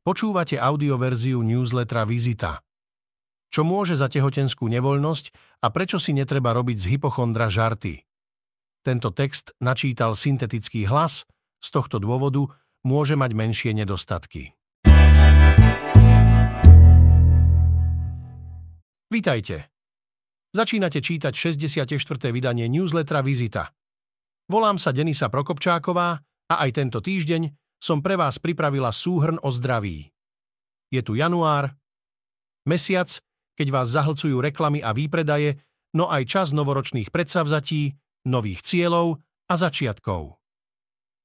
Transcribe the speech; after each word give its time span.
Počúvate 0.00 0.56
audioverziu 0.56 1.44
newslettera 1.44 2.08
Vizita. 2.08 2.64
Čo 3.52 3.68
môže 3.68 4.00
za 4.00 4.08
tehotenskú 4.08 4.64
nevoľnosť 4.72 5.24
a 5.60 5.68
prečo 5.68 6.00
si 6.00 6.16
netreba 6.16 6.56
robiť 6.56 6.76
z 6.80 6.86
hypochondra 6.96 7.52
žarty? 7.52 8.00
Tento 8.80 9.12
text 9.12 9.52
načítal 9.60 10.16
syntetický 10.16 10.88
hlas, 10.88 11.28
z 11.60 11.68
tohto 11.68 12.00
dôvodu 12.00 12.48
môže 12.88 13.12
mať 13.12 13.30
menšie 13.36 13.76
nedostatky. 13.76 14.56
Vítajte. 19.12 19.68
Začínate 20.56 21.04
čítať 21.04 21.34
64. 21.36 21.92
vydanie 22.32 22.72
newslettera 22.72 23.20
Vizita. 23.20 23.68
Volám 24.48 24.80
sa 24.80 24.96
Denisa 24.96 25.28
Prokopčáková 25.28 26.24
a 26.48 26.54
aj 26.56 26.70
tento 26.72 27.04
týždeň 27.04 27.59
som 27.80 28.04
pre 28.04 28.14
vás 28.14 28.36
pripravila 28.36 28.92
súhrn 28.92 29.40
o 29.40 29.48
zdraví. 29.48 30.12
Je 30.92 31.00
tu 31.00 31.16
január, 31.16 31.72
mesiac, 32.68 33.08
keď 33.56 33.68
vás 33.72 33.88
zahlcujú 33.90 34.38
reklamy 34.38 34.84
a 34.84 34.92
výpredaje, 34.92 35.58
no 35.96 36.06
aj 36.06 36.22
čas 36.28 36.48
novoročných 36.52 37.08
predsavzatí, 37.08 37.96
nových 38.28 38.60
cieľov 38.62 39.18
a 39.48 39.54
začiatkov. 39.56 40.38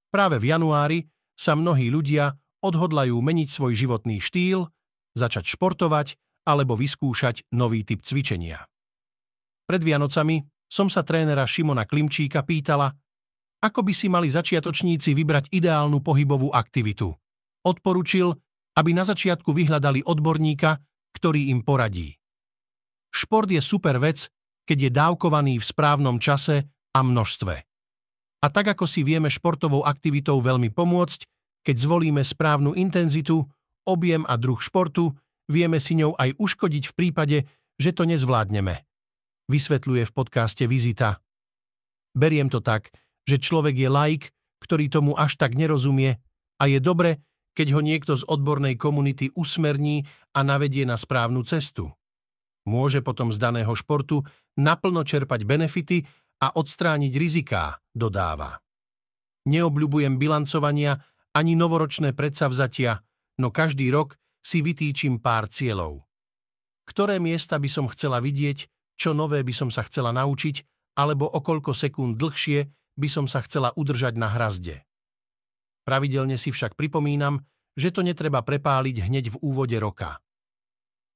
Práve 0.09 0.39
v 0.39 0.55
januári 0.55 0.99
sa 1.35 1.59
mnohí 1.59 1.91
ľudia 1.91 2.31
odhodlajú 2.63 3.19
meniť 3.19 3.51
svoj 3.51 3.75
životný 3.75 4.23
štýl, 4.23 4.65
začať 5.13 5.53
športovať 5.53 6.15
alebo 6.47 6.79
vyskúšať 6.79 7.51
nový 7.51 7.83
typ 7.83 7.99
cvičenia. 7.99 8.63
Pred 9.65 9.81
Vianocami 9.81 10.39
som 10.69 10.87
sa 10.87 11.03
trénera 11.03 11.43
Šimona 11.43 11.83
Klimčíka 11.83 12.45
pýtala, 12.47 12.93
ako 13.65 13.81
by 13.81 13.93
si 13.97 14.05
mali 14.05 14.29
začiatočníci 14.29 15.17
vybrať 15.17 15.49
ideálnu 15.49 16.05
pohybovú 16.05 16.53
aktivitu. 16.53 17.09
Odporučil, 17.65 18.29
aby 18.77 18.93
na 18.93 19.01
začiatku 19.01 19.49
vyhľadali 19.49 20.05
odborníka, 20.05 20.77
ktorý 21.17 21.49
im 21.49 21.65
poradí. 21.65 22.13
Šport 23.09 23.49
je 23.49 23.63
super 23.63 23.97
vec, 23.97 24.29
keď 24.69 24.77
je 24.77 24.91
dávkovaný 24.93 25.53
v 25.57 25.65
správnom 25.65 26.21
čase 26.21 26.67
a 26.93 26.99
množstve. 27.01 27.55
A 28.43 28.47
tak 28.53 28.77
ako 28.77 28.85
si 28.85 29.01
vieme 29.01 29.31
športovou 29.31 29.81
aktivitou 29.81 30.37
veľmi 30.37 30.69
pomôcť, 30.69 31.25
keď 31.65 31.75
zvolíme 31.81 32.21
správnu 32.21 32.77
intenzitu, 32.77 33.41
objem 33.89 34.21
a 34.29 34.37
druh 34.37 34.61
športu, 34.61 35.17
vieme 35.49 35.81
si 35.81 35.97
ňou 35.97 36.13
aj 36.13 36.37
uškodiť 36.37 36.83
v 36.91 36.93
prípade, 36.93 37.37
že 37.81 37.89
to 37.95 38.05
nezvládneme. 38.05 38.85
Vysvetľuje 39.49 40.03
v 40.05 40.13
podcaste 40.13 40.63
Vizita. 40.69 41.21
Beriem 42.13 42.53
to 42.53 42.61
tak, 42.61 42.93
že 43.25 43.41
človek 43.41 43.75
je 43.75 43.89
laik, 43.89 44.23
ktorý 44.61 44.89
tomu 44.89 45.13
až 45.17 45.37
tak 45.37 45.57
nerozumie 45.57 46.17
a 46.61 46.63
je 46.65 46.79
dobre, 46.79 47.21
keď 47.55 47.67
ho 47.77 47.81
niekto 47.81 48.13
z 48.17 48.23
odbornej 48.27 48.75
komunity 48.75 49.31
usmerní 49.33 50.05
a 50.35 50.43
navedie 50.43 50.83
na 50.83 50.99
správnu 50.99 51.41
cestu. 51.47 51.89
Môže 52.65 53.05
potom 53.05 53.29
z 53.29 53.37
daného 53.37 53.71
športu 53.77 54.25
naplno 54.57 55.05
čerpať 55.05 55.45
benefity 55.45 56.03
a 56.41 56.51
odstrániť 56.51 57.13
riziká, 57.15 57.79
dodáva. 57.93 58.59
Neobľubujem 59.45 60.17
bilancovania 60.17 60.97
ani 61.37 61.53
novoročné 61.53 62.17
predsavzatia, 62.17 62.97
no 63.37 63.53
každý 63.53 63.93
rok 63.93 64.17
si 64.41 64.65
vytýčim 64.65 65.21
pár 65.21 65.45
cieľov. 65.47 66.03
Ktoré 66.85 67.21
miesta 67.21 67.61
by 67.61 67.69
som 67.69 67.85
chcela 67.89 68.21
vidieť, 68.21 68.69
čo 68.97 69.13
nové 69.13 69.41
by 69.45 69.53
som 69.53 69.69
sa 69.69 69.85
chcela 69.85 70.09
naučiť, 70.13 70.65
alebo 70.97 71.29
o 71.29 71.39
koľko 71.43 71.75
sekúnd 71.75 72.15
dlhšie 72.15 72.65
by 72.95 73.07
som 73.11 73.25
sa 73.27 73.43
chcela 73.43 73.75
udržať 73.75 74.15
na 74.15 74.31
hrazde. 74.31 74.83
Pravidelne 75.85 76.39
si 76.39 76.49
však 76.49 76.73
pripomínam, 76.73 77.43
že 77.75 77.91
to 77.91 78.01
netreba 78.01 78.41
prepáliť 78.41 79.05
hneď 79.05 79.25
v 79.35 79.39
úvode 79.43 79.75
roka. 79.77 80.23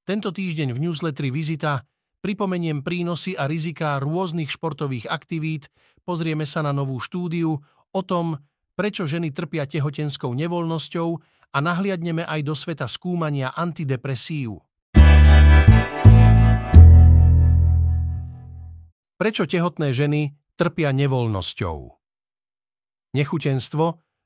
Tento 0.03 0.29
týždeň 0.29 0.75
v 0.75 0.81
newsletteri 0.87 1.31
Vizita 1.31 1.87
pripomeniem 2.19 2.83
prínosy 2.83 3.33
a 3.39 3.47
riziká 3.47 3.97
rôznych 4.03 4.51
športových 4.51 5.07
aktivít, 5.07 5.71
pozrieme 6.03 6.43
sa 6.43 6.59
na 6.59 6.75
novú 6.75 6.99
štúdiu 6.99 7.55
o 7.95 8.01
tom, 8.03 8.37
prečo 8.75 9.07
ženy 9.07 9.31
trpia 9.31 9.63
tehotenskou 9.67 10.35
nevoľnosťou 10.35 11.09
a 11.55 11.57
nahliadneme 11.63 12.27
aj 12.27 12.41
do 12.43 12.53
sveta 12.53 12.85
skúmania 12.85 13.55
antidepresív. 13.55 14.59
Prečo 19.19 19.43
tehotné 19.43 19.91
ženy 19.91 20.31
trpia 20.59 20.91
nevoľnosťou? 20.91 21.77
Nechutenstvo, 23.15 23.85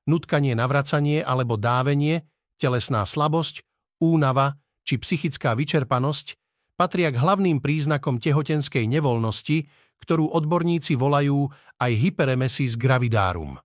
nutkanie 0.09 0.57
navracanie 0.57 1.21
alebo 1.21 1.61
dávenie, 1.61 2.25
telesná 2.57 3.05
slabosť, 3.05 3.61
únava 4.01 4.57
či 4.81 4.97
psychická 4.97 5.53
vyčerpanosť 5.53 6.35
patria 6.73 7.13
k 7.13 7.21
hlavným 7.21 7.61
príznakom 7.61 8.17
tehotenskej 8.17 8.89
nevoľnosti, 8.89 9.69
ktorú 10.01 10.33
odborníci 10.33 10.97
volajú 10.99 11.47
aj 11.79 11.91
hyperemesis 11.94 12.75
gravidarum. 12.75 13.61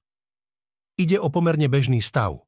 Ide 0.95 1.19
o 1.19 1.33
pomerne 1.33 1.67
bežný 1.67 1.99
stav. 1.99 2.47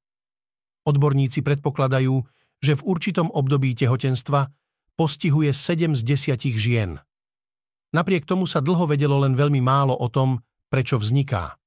Odborníci 0.86 1.42
predpokladajú, 1.42 2.22
že 2.60 2.72
v 2.76 2.82
určitom 2.86 3.32
období 3.32 3.72
tehotenstva 3.74 4.52
postihuje 4.94 5.50
7 5.50 5.96
z 5.96 6.02
10 6.36 6.60
žien. 6.60 6.90
Napriek 7.90 8.22
tomu 8.22 8.46
sa 8.46 8.62
dlho 8.62 8.86
vedelo 8.86 9.18
len 9.18 9.34
veľmi 9.34 9.58
málo 9.58 9.98
o 9.98 10.06
tom, 10.06 10.38
prečo 10.70 10.94
vzniká. 10.94 11.58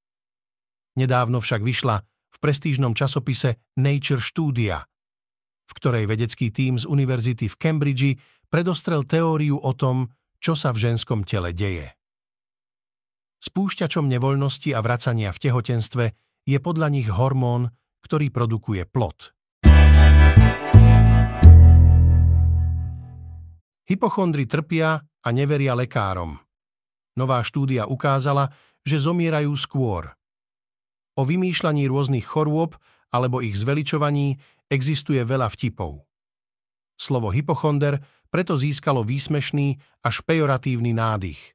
Nedávno 0.96 1.44
však 1.44 1.60
vyšla 1.60 2.00
v 2.04 2.38
prestížnom 2.40 2.96
časopise 2.96 3.60
Nature 3.76 4.24
štúdia, 4.24 4.88
v 5.68 5.72
ktorej 5.76 6.08
vedecký 6.08 6.48
tím 6.56 6.80
z 6.80 6.88
univerzity 6.88 7.52
v 7.52 7.56
Cambridge 7.60 8.12
predostrel 8.48 9.04
teóriu 9.04 9.60
o 9.60 9.72
tom, 9.76 10.08
čo 10.40 10.56
sa 10.56 10.72
v 10.72 10.92
ženskom 10.92 11.28
tele 11.28 11.52
deje. 11.52 11.92
Spúšťačom 13.44 14.08
nevoľnosti 14.08 14.72
a 14.72 14.80
vracania 14.80 15.36
v 15.36 15.42
tehotenstve 15.44 16.06
je 16.48 16.58
podľa 16.64 16.88
nich 16.88 17.12
hormón, 17.12 17.68
ktorý 18.00 18.32
produkuje 18.32 18.88
plod. 18.88 19.36
Hypochondry 23.84 24.48
trpia 24.48 25.04
a 25.24 25.28
neveria 25.32 25.74
lekárom. 25.74 26.36
Nová 27.16 27.40
štúdia 27.42 27.88
ukázala, 27.88 28.52
že 28.84 29.00
zomierajú 29.00 29.56
skôr. 29.56 30.12
O 31.16 31.24
vymýšľaní 31.24 31.88
rôznych 31.88 32.26
chorôb 32.28 32.76
alebo 33.14 33.40
ich 33.40 33.56
zveličovaní 33.56 34.42
existuje 34.68 35.22
veľa 35.22 35.48
vtipov. 35.54 36.04
Slovo 36.98 37.30
hypochonder 37.32 38.02
preto 38.34 38.58
získalo 38.58 39.06
výsmešný 39.06 39.78
až 40.02 40.26
pejoratívny 40.26 40.90
nádych. 40.98 41.54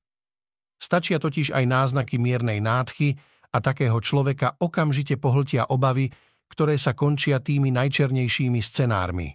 Stačia 0.78 1.19
totiž 1.19 1.51
aj 1.51 1.65
náznaky 1.67 2.23
miernej 2.23 2.62
nádchy 2.62 3.19
a 3.51 3.59
takého 3.59 3.99
človeka 3.99 4.55
okamžite 4.62 5.19
pohltia 5.19 5.67
obavy, 5.67 6.07
ktoré 6.47 6.78
sa 6.78 6.95
končia 6.95 7.43
tými 7.43 7.75
najčernejšími 7.75 8.62
scenármi. 8.62 9.34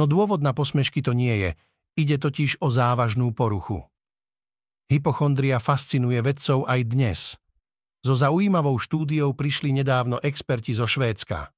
No 0.00 0.08
dôvod 0.08 0.40
na 0.40 0.56
posmešky 0.56 1.04
to 1.04 1.12
nie 1.12 1.36
je, 1.36 1.50
ide 1.94 2.18
totiž 2.18 2.62
o 2.62 2.70
závažnú 2.70 3.30
poruchu. 3.34 3.82
Hypochondria 4.90 5.62
fascinuje 5.62 6.20
vedcov 6.20 6.68
aj 6.68 6.80
dnes. 6.84 7.20
So 8.04 8.12
zaujímavou 8.12 8.76
štúdiou 8.76 9.32
prišli 9.32 9.72
nedávno 9.72 10.20
experti 10.20 10.76
zo 10.76 10.84
Švédska. 10.84 11.48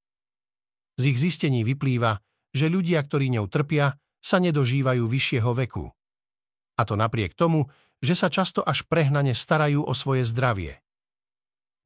Z 0.97 1.03
ich 1.11 1.19
zistení 1.19 1.67
vyplýva, 1.67 2.23
že 2.55 2.71
ľudia, 2.71 3.03
ktorí 3.03 3.29
ňou 3.35 3.51
trpia, 3.51 3.99
sa 4.23 4.39
nedožívajú 4.39 5.05
vyššieho 5.05 5.51
veku. 5.67 5.91
A 6.79 6.83
to 6.87 6.95
napriek 6.95 7.35
tomu, 7.35 7.67
že 8.01 8.15
sa 8.15 8.31
často 8.31 8.63
až 8.63 8.87
prehnane 8.87 9.35
starajú 9.35 9.83
o 9.83 9.93
svoje 9.97 10.23
zdravie. 10.23 10.79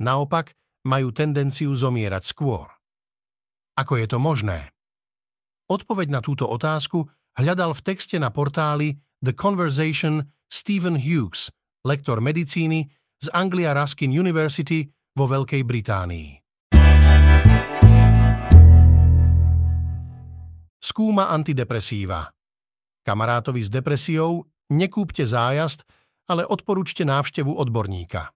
Naopak, 0.03 0.53
majú 0.85 1.13
tendenciu 1.13 1.73
zomierať 1.73 2.25
skôr. 2.25 2.69
Ako 3.77 4.01
je 4.01 4.07
to 4.09 4.19
možné? 4.21 4.73
Odpoveď 5.69 6.09
na 6.09 6.21
túto 6.25 6.49
otázku 6.49 7.07
hľadal 7.41 7.73
v 7.73 7.85
texte 7.85 8.21
na 8.21 8.29
portáli 8.29 9.01
The 9.25 9.33
Conversation 9.33 10.29
Stephen 10.53 11.01
Hughes, 11.01 11.49
lektor 11.89 12.21
medicíny 12.21 12.87
z 13.21 13.27
Anglia 13.33 13.73
Ruskin 13.73 14.13
University 14.13 14.85
vo 15.17 15.25
Veľkej 15.25 15.63
Británii. 15.65 16.29
Skúma 20.81 21.29
antidepresíva. 21.33 22.29
Kamarátovi 23.05 23.61
s 23.61 23.69
depresiou 23.69 24.45
nekúpte 24.73 25.25
zájazd, 25.25 25.85
ale 26.29 26.47
odporúčte 26.47 27.05
návštevu 27.05 27.53
odborníka. 27.53 28.33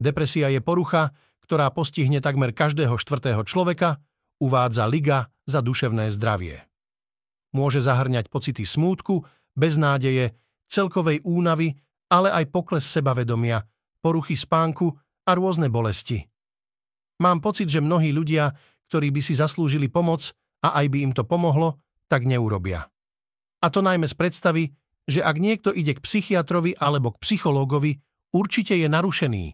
Depresia 0.00 0.48
je 0.48 0.64
porucha, 0.64 1.12
ktorá 1.44 1.70
postihne 1.70 2.18
takmer 2.24 2.56
každého 2.56 2.96
štvrtého 2.96 3.44
človeka 3.44 4.00
uvádza 4.40 4.88
Liga 4.88 5.30
za 5.44 5.60
duševné 5.62 6.10
zdravie. 6.10 6.71
Môže 7.52 7.84
zahrňať 7.84 8.32
pocity 8.32 8.64
smútku, 8.64 9.24
beznádeje, 9.52 10.32
celkovej 10.68 11.20
únavy, 11.24 11.76
ale 12.08 12.32
aj 12.32 12.48
pokles 12.48 12.84
sebavedomia, 12.88 13.60
poruchy 14.00 14.36
spánku 14.36 14.92
a 15.28 15.30
rôzne 15.36 15.68
bolesti. 15.68 16.24
Mám 17.20 17.44
pocit, 17.44 17.68
že 17.68 17.84
mnohí 17.84 18.10
ľudia, 18.10 18.50
ktorí 18.88 19.12
by 19.12 19.20
si 19.20 19.36
zaslúžili 19.36 19.92
pomoc, 19.92 20.32
a 20.62 20.78
aj 20.78 20.86
by 20.94 20.98
im 21.02 21.12
to 21.12 21.26
pomohlo, 21.26 21.82
tak 22.06 22.24
neurobia. 22.24 22.86
A 23.62 23.66
to 23.70 23.82
najmä 23.82 24.06
z 24.06 24.14
predstavy, 24.14 24.64
že 25.06 25.22
ak 25.22 25.36
niekto 25.38 25.74
ide 25.74 25.98
k 25.98 26.04
psychiatrovi 26.04 26.78
alebo 26.78 27.14
k 27.14 27.20
psychológovi, 27.22 27.98
určite 28.34 28.78
je 28.78 28.86
narušený, 28.86 29.44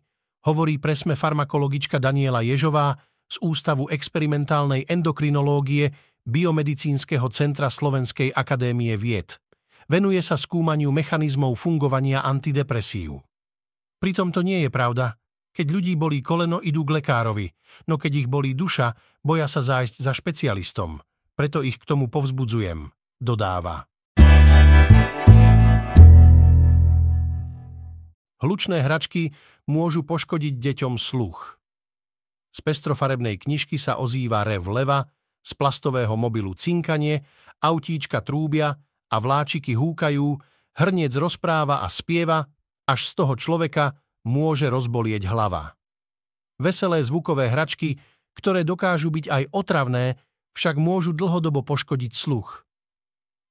hovorí 0.45 0.77
presme 0.77 1.17
farmakologička 1.17 1.97
Daniela 1.97 2.45
Ježová 2.45 2.97
z 3.29 3.37
Ústavu 3.45 3.89
experimentálnej 3.89 4.89
endokrinológie 4.89 5.93
Biomedicínskeho 6.29 7.25
centra 7.33 7.73
Slovenskej 7.73 8.37
akadémie 8.37 8.93
vied. 9.01 9.41
Venuje 9.89 10.21
sa 10.21 10.37
skúmaniu 10.37 10.93
mechanizmov 10.93 11.57
fungovania 11.57 12.21
antidepresív. 12.21 13.25
Pritom 13.97 14.29
to 14.29 14.45
nie 14.45 14.61
je 14.61 14.69
pravda. 14.69 15.17
Keď 15.57 15.67
ľudí 15.73 15.97
bolí 15.97 16.21
koleno, 16.21 16.61
idú 16.61 16.85
k 16.85 17.01
lekárovi, 17.01 17.49
no 17.89 17.97
keď 17.97 18.13
ich 18.21 18.29
bolí 18.29 18.53
duša, 18.53 18.93
boja 19.25 19.49
sa 19.49 19.65
zájsť 19.65 20.05
za 20.05 20.13
špecialistom. 20.13 21.01
Preto 21.33 21.65
ich 21.65 21.81
k 21.81 21.89
tomu 21.89 22.13
povzbudzujem, 22.13 22.93
dodáva. 23.17 23.89
Hlučné 28.45 28.85
hračky 28.85 29.33
môžu 29.65 30.05
poškodiť 30.05 30.61
deťom 30.61 31.01
sluch. 31.01 31.57
Z 32.53 32.61
pestrofarebnej 32.61 33.41
knižky 33.41 33.81
sa 33.81 33.97
ozýva 33.97 34.45
rev 34.45 34.69
leva, 34.69 35.09
z 35.49 35.57
plastového 35.57 36.13
mobilu 36.13 36.53
cinkanie, 36.53 37.25
autíčka 37.65 38.21
trúbia 38.21 38.77
a 39.09 39.17
vláčiky 39.17 39.73
húkajú, 39.73 40.37
hrniec 40.77 41.13
rozpráva 41.17 41.81
a 41.81 41.89
spieva, 41.89 42.45
až 42.85 43.01
z 43.09 43.13
toho 43.17 43.33
človeka 43.41 43.97
môže 44.29 44.69
rozbolieť 44.69 45.25
hlava. 45.25 45.73
Veselé 46.61 47.01
zvukové 47.01 47.49
hračky, 47.49 47.97
ktoré 48.37 48.61
dokážu 48.69 49.09
byť 49.09 49.27
aj 49.33 49.43
otravné, 49.57 50.21
však 50.53 50.77
môžu 50.77 51.17
dlhodobo 51.17 51.65
poškodiť 51.65 52.13
sluch. 52.13 52.69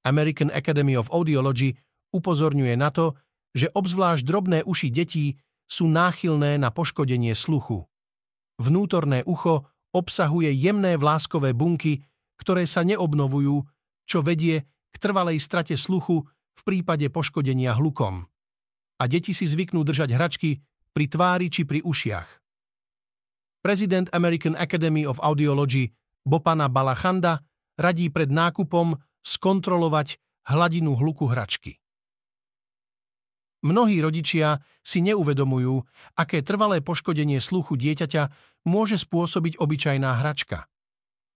American 0.06 0.54
Academy 0.54 0.94
of 0.94 1.10
Audiology 1.10 1.76
upozorňuje 2.14 2.76
na 2.78 2.94
to, 2.94 3.18
že 3.58 3.74
obzvlášť 3.74 4.24
drobné 4.24 4.60
uši 4.64 4.94
detí 4.94 5.40
sú 5.68 5.90
náchylné 5.90 6.62
na 6.62 6.70
poškodenie 6.72 7.34
sluchu. 7.36 7.90
Vnútorné 8.62 9.24
ucho 9.28 9.68
obsahuje 9.98 10.54
jemné 10.54 10.94
vláskové 10.94 11.58
bunky, 11.58 12.06
ktoré 12.38 12.70
sa 12.70 12.86
neobnovujú, 12.86 13.66
čo 14.06 14.22
vedie 14.22 14.70
k 14.94 14.96
trvalej 15.02 15.42
strate 15.42 15.74
sluchu 15.74 16.22
v 16.30 16.62
prípade 16.62 17.10
poškodenia 17.10 17.74
hlukom. 17.74 18.30
A 19.02 19.04
deti 19.10 19.34
si 19.34 19.50
zvyknú 19.50 19.82
držať 19.82 20.14
hračky 20.14 20.62
pri 20.94 21.06
tvári 21.10 21.50
či 21.50 21.66
pri 21.66 21.82
ušiach. 21.82 22.30
Prezident 23.66 24.08
American 24.14 24.54
Academy 24.54 25.04
of 25.04 25.18
Audiology 25.22 25.90
Bopana 26.22 26.70
Balachanda 26.70 27.42
radí 27.78 28.10
pred 28.14 28.30
nákupom 28.30 28.98
skontrolovať 29.22 30.18
hladinu 30.48 30.96
hluku 30.96 31.28
hračky. 31.28 31.78
Mnohí 33.66 34.00
rodičia 34.00 34.62
si 34.86 35.02
neuvedomujú, 35.02 35.82
aké 36.16 36.46
trvalé 36.46 36.80
poškodenie 36.80 37.42
sluchu 37.42 37.76
dieťaťa 37.76 38.24
môže 38.68 39.00
spôsobiť 39.00 39.58
obyčajná 39.58 40.20
hračka. 40.20 40.68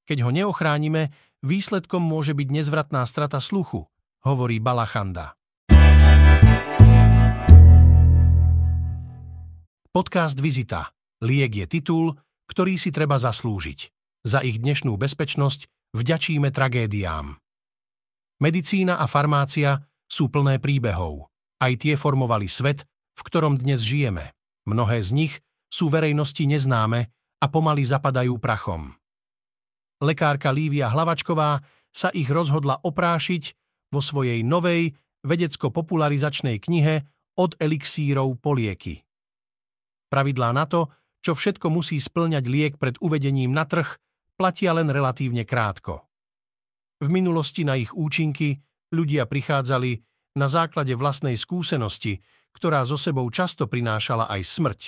Keď 0.05 0.27
ho 0.27 0.29
neochránime, 0.35 1.15
výsledkom 1.39 2.03
môže 2.03 2.35
byť 2.35 2.47
nezvratná 2.51 3.07
strata 3.07 3.39
sluchu, 3.39 3.87
hovorí 4.27 4.59
Balachanda. 4.59 5.39
Podcast 9.91 10.39
Vizita. 10.39 10.91
Liek 11.23 11.51
je 11.55 11.65
titul, 11.67 12.15
ktorý 12.47 12.75
si 12.75 12.91
treba 12.91 13.15
zaslúžiť. 13.15 13.79
Za 14.27 14.43
ich 14.43 14.59
dnešnú 14.59 14.95
bezpečnosť 14.99 15.93
vďačíme 15.95 16.51
tragédiám. 16.51 17.39
Medicína 18.41 18.97
a 18.99 19.05
farmácia 19.05 19.79
sú 20.09 20.27
plné 20.27 20.57
príbehov. 20.57 21.29
Aj 21.61 21.71
tie 21.77 21.93
formovali 21.93 22.49
svet, 22.49 22.83
v 23.13 23.21
ktorom 23.21 23.59
dnes 23.61 23.85
žijeme. 23.85 24.33
Mnohé 24.65 24.99
z 25.05 25.13
nich 25.13 25.33
sú 25.69 25.87
verejnosti 25.93 26.41
neznáme 26.41 27.07
a 27.41 27.45
pomaly 27.49 27.81
zapadajú 27.81 28.37
prachom. 28.37 28.93
Lekárka 30.01 30.53
Lívia 30.53 30.89
Hlavačková 30.89 31.61
sa 31.89 32.13
ich 32.13 32.29
rozhodla 32.29 32.77
oprášiť 32.85 33.43
vo 33.91 33.99
svojej 33.99 34.45
novej 34.45 34.93
vedecko-popularizačnej 35.25 36.57
knihe 36.61 36.95
Od 37.37 37.55
elixírov 37.57 38.37
po 38.43 38.53
lieky. 38.53 39.01
Pravidlá 40.11 40.51
na 40.51 40.67
to, 40.67 40.91
čo 41.23 41.31
všetko 41.31 41.71
musí 41.71 42.01
splňať 42.01 42.43
liek 42.49 42.73
pred 42.75 42.99
uvedením 42.99 43.55
na 43.55 43.63
trh, 43.63 43.87
platia 44.35 44.75
len 44.75 44.89
relatívne 44.91 45.47
krátko. 45.47 46.11
V 47.01 47.07
minulosti 47.07 47.63
na 47.63 47.79
ich 47.79 47.95
účinky 47.95 48.59
ľudia 48.91 49.25
prichádzali 49.29 49.91
na 50.37 50.47
základe 50.51 50.91
vlastnej 50.97 51.39
skúsenosti, 51.39 52.19
ktorá 52.51 52.83
zo 52.83 52.99
sebou 52.99 53.25
často 53.31 53.65
prinášala 53.69 54.27
aj 54.27 54.41
smrť. 54.43 54.81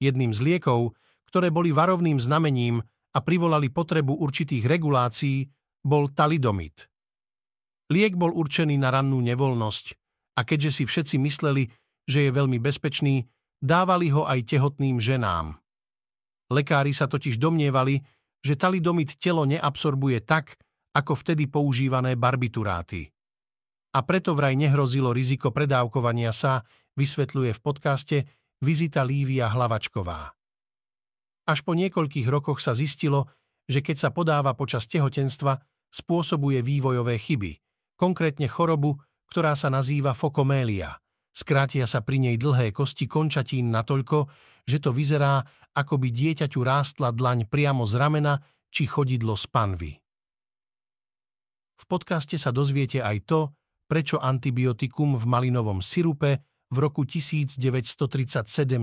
Jedným 0.00 0.32
z 0.32 0.40
liekov, 0.40 0.96
ktoré 1.34 1.50
boli 1.50 1.74
varovným 1.74 2.22
znamením 2.22 2.78
a 3.10 3.18
privolali 3.18 3.66
potrebu 3.66 4.22
určitých 4.22 4.70
regulácií, 4.70 5.42
bol 5.82 6.14
talidomid. 6.14 6.86
Liek 7.90 8.14
bol 8.14 8.30
určený 8.30 8.78
na 8.78 8.94
rannú 8.94 9.18
nevoľnosť 9.18 9.86
a 10.38 10.46
keďže 10.46 10.70
si 10.70 10.84
všetci 10.86 11.18
mysleli, 11.18 11.66
že 12.06 12.22
je 12.22 12.30
veľmi 12.30 12.62
bezpečný, 12.62 13.26
dávali 13.58 14.14
ho 14.14 14.22
aj 14.22 14.46
tehotným 14.46 15.02
ženám. 15.02 15.58
Lekári 16.54 16.94
sa 16.94 17.10
totiž 17.10 17.42
domnievali, 17.42 17.98
že 18.38 18.54
talidomid 18.54 19.18
telo 19.18 19.42
neabsorbuje 19.42 20.22
tak, 20.22 20.54
ako 20.94 21.18
vtedy 21.18 21.50
používané 21.50 22.14
barbituráty 22.14 23.10
a 23.94 23.98
preto 24.02 24.34
vraj 24.34 24.58
nehrozilo 24.58 25.14
riziko 25.14 25.54
predávkovania 25.54 26.34
sa, 26.34 26.66
vysvetľuje 26.98 27.50
v 27.54 27.60
podcaste 27.62 28.16
Vizita 28.58 29.06
Lívia 29.06 29.46
Hlavačková. 29.46 30.34
Až 31.44 31.60
po 31.60 31.76
niekoľkých 31.76 32.28
rokoch 32.28 32.64
sa 32.64 32.72
zistilo, 32.72 33.28
že 33.68 33.84
keď 33.84 33.96
sa 33.96 34.10
podáva 34.12 34.56
počas 34.56 34.88
tehotenstva, 34.88 35.60
spôsobuje 35.92 36.64
vývojové 36.64 37.20
chyby, 37.20 37.52
konkrétne 38.00 38.48
chorobu, 38.48 39.00
ktorá 39.28 39.52
sa 39.54 39.68
nazýva 39.68 40.16
fokomélia. 40.16 40.96
Skrátia 41.34 41.84
sa 41.90 42.00
pri 42.00 42.22
nej 42.22 42.36
dlhé 42.38 42.70
kosti 42.70 43.10
končatín 43.10 43.74
natoľko, 43.74 44.30
že 44.64 44.78
to 44.78 44.94
vyzerá, 44.94 45.42
ako 45.74 45.98
by 45.98 46.08
dieťaťu 46.14 46.60
rástla 46.62 47.10
dlaň 47.10 47.50
priamo 47.50 47.82
z 47.84 47.94
ramena 47.98 48.38
či 48.70 48.86
chodidlo 48.86 49.34
z 49.34 49.44
panvy. 49.50 49.92
V 51.74 51.84
podcaste 51.90 52.38
sa 52.38 52.54
dozviete 52.54 53.02
aj 53.02 53.18
to, 53.26 53.40
prečo 53.90 54.22
antibiotikum 54.22 55.18
v 55.18 55.24
malinovom 55.26 55.82
sirupe 55.82 56.40
v 56.70 56.76
roku 56.78 57.02
1937 57.04 57.98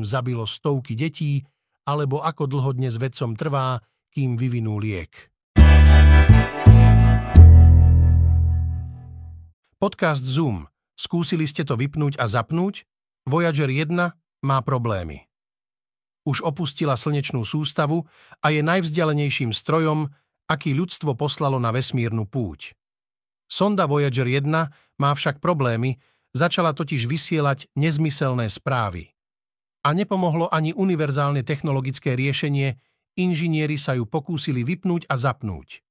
zabilo 0.03 0.43
stovky 0.43 0.93
detí, 0.93 1.41
alebo 1.85 2.21
ako 2.21 2.47
dlho 2.47 2.71
dnes 2.77 2.97
vedcom 2.97 3.33
trvá, 3.33 3.81
kým 4.11 4.35
vyvinú 4.35 4.77
liek. 4.77 5.31
Podcast 9.81 10.21
Zoom. 10.21 10.69
Skúsili 10.93 11.49
ste 11.49 11.65
to 11.65 11.73
vypnúť 11.73 12.21
a 12.21 12.29
zapnúť? 12.29 12.85
Voyager 13.25 13.65
1 13.65 13.89
má 14.45 14.57
problémy. 14.61 15.25
Už 16.21 16.45
opustila 16.45 16.93
slnečnú 16.93 17.41
sústavu 17.41 18.05
a 18.45 18.53
je 18.53 18.61
najvzdialenejším 18.61 19.49
strojom, 19.49 20.13
aký 20.45 20.77
ľudstvo 20.77 21.17
poslalo 21.17 21.57
na 21.57 21.73
vesmírnu 21.73 22.29
púť. 22.29 22.77
Sonda 23.49 23.89
Voyager 23.89 24.29
1 24.29 24.45
má 25.01 25.11
však 25.17 25.41
problémy, 25.41 25.97
začala 26.37 26.77
totiž 26.77 27.09
vysielať 27.09 27.73
nezmyselné 27.73 28.47
správy. 28.53 29.17
A 29.81 29.97
nepomohlo 29.97 30.45
ani 30.53 30.77
univerzálne 30.77 31.41
technologické 31.41 32.13
riešenie, 32.13 32.77
inžinieri 33.17 33.81
sa 33.81 33.97
ju 33.97 34.05
pokúsili 34.05 34.61
vypnúť 34.61 35.09
a 35.09 35.17
zapnúť. 35.17 35.81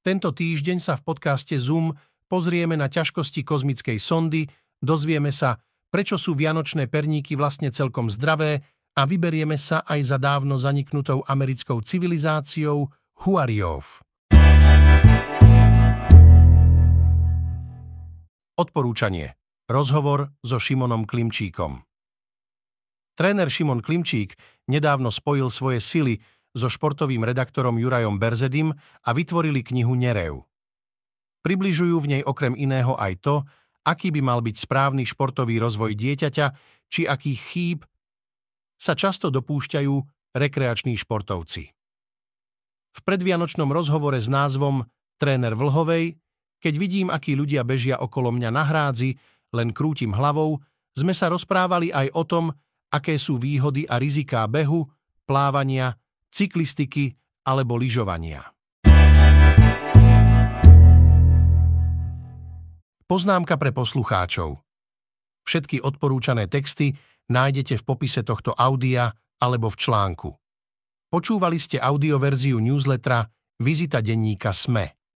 Tento 0.00 0.32
týždeň 0.32 0.80
sa 0.80 0.96
v 0.96 1.04
podcaste 1.04 1.52
Zoom 1.60 1.92
pozrieme 2.24 2.80
na 2.80 2.88
ťažkosti 2.88 3.44
kozmickej 3.44 4.00
sondy, 4.00 4.48
dozvieme 4.80 5.28
sa, 5.28 5.60
prečo 5.92 6.16
sú 6.16 6.32
vianočné 6.32 6.88
perníky 6.88 7.36
vlastne 7.36 7.68
celkom 7.68 8.08
zdravé 8.08 8.64
a 8.96 9.04
vyberieme 9.04 9.60
sa 9.60 9.84
aj 9.84 10.00
za 10.08 10.16
dávno 10.16 10.56
zaniknutou 10.56 11.20
americkou 11.28 11.84
civilizáciou 11.84 12.88
Huariov. 13.28 13.84
Odporúčanie. 18.58 19.36
Rozhovor 19.68 20.32
so 20.40 20.56
Šimonom 20.56 21.04
Klimčíkom. 21.04 21.87
Tréner 23.18 23.50
Šimon 23.50 23.82
Klimčík 23.82 24.38
nedávno 24.70 25.10
spojil 25.10 25.50
svoje 25.50 25.82
sily 25.82 26.22
so 26.54 26.70
športovým 26.70 27.26
redaktorom 27.26 27.74
Jurajom 27.74 28.14
Berzedim 28.14 28.70
a 28.78 29.10
vytvorili 29.10 29.66
knihu 29.66 29.98
Nerev. 29.98 30.46
Približujú 31.42 31.98
v 31.98 32.10
nej 32.14 32.22
okrem 32.22 32.54
iného 32.54 32.94
aj 32.94 33.18
to, 33.18 33.42
aký 33.82 34.14
by 34.14 34.22
mal 34.22 34.38
byť 34.38 34.54
správny 34.62 35.02
športový 35.02 35.58
rozvoj 35.58 35.98
dieťaťa, 35.98 36.46
či 36.86 37.10
akých 37.10 37.40
chýb 37.42 37.78
sa 38.78 38.94
často 38.94 39.34
dopúšťajú 39.34 39.94
rekreační 40.38 40.94
športovci. 40.94 41.74
V 42.94 43.00
predvianočnom 43.02 43.74
rozhovore 43.74 44.22
s 44.22 44.30
názvom 44.30 44.86
Tréner 45.18 45.58
Vlhovej, 45.58 46.14
keď 46.62 46.74
vidím, 46.78 47.10
akí 47.10 47.34
ľudia 47.34 47.66
bežia 47.66 47.98
okolo 47.98 48.30
mňa 48.30 48.50
na 48.54 48.62
hrádzi, 48.62 49.18
len 49.58 49.74
krútim 49.74 50.14
hlavou, 50.14 50.62
sme 50.94 51.10
sa 51.10 51.26
rozprávali 51.26 51.90
aj 51.90 52.14
o 52.14 52.22
tom, 52.22 52.44
aké 52.92 53.20
sú 53.20 53.36
výhody 53.36 53.84
a 53.84 54.00
riziká 54.00 54.44
behu, 54.48 54.88
plávania, 55.28 55.96
cyklistiky 56.32 57.12
alebo 57.44 57.76
lyžovania. 57.76 58.44
Poznámka 63.08 63.56
pre 63.56 63.72
poslucháčov. 63.72 64.60
Všetky 65.48 65.80
odporúčané 65.80 66.44
texty 66.44 66.92
nájdete 67.32 67.80
v 67.80 67.86
popise 67.88 68.20
tohto 68.20 68.52
audia 68.52 69.08
alebo 69.40 69.72
v 69.72 69.80
článku. 69.80 70.28
Počúvali 71.08 71.56
ste 71.56 71.80
audioverziu 71.80 72.60
newslettera 72.60 73.24
Vizita 73.64 74.04
denníka 74.04 74.52
SME. 74.52 74.97